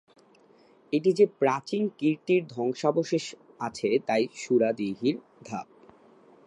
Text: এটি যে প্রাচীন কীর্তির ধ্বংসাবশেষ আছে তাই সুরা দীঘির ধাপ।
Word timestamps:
এটি 0.93 1.11
যে 1.13 1.25
প্রাচীন 1.39 1.83
কীর্তির 1.97 2.41
ধ্বংসাবশেষ 2.47 3.25
আছে 3.59 3.89
তাই 4.07 4.23
সুরা 4.35 4.69
দীঘির 4.73 5.15
ধাপ। 5.45 5.67